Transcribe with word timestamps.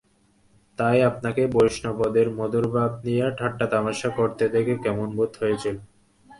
তাই 0.79 0.97
আপনাকে 1.01 1.43
বৈষ্ণবদের 1.47 2.27
মধুরভাব 2.37 2.91
নিয়ে 3.03 3.25
ঠাট্টা 3.37 3.65
তামাসা 3.67 4.09
করতে 4.09 4.43
দেখে 4.49 4.75
কেমন 4.83 5.07
বোধ 5.17 5.31
হয়েছিল। 5.41 5.75